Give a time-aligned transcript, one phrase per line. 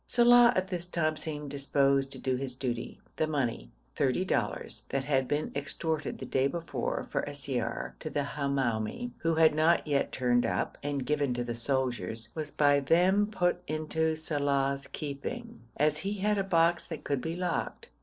[0.07, 2.99] Saleh at this time seemed disposed to do his duty.
[3.17, 8.23] The money (thirty dollars) that had been extorted the day before for siyar to the
[8.33, 13.27] Hamoumi, who had not yet turned up, and given to the soldiers, was by them
[13.27, 17.89] put into Saleh's keeping, as he had a box that could be locked.